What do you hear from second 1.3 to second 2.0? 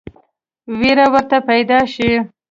پیدا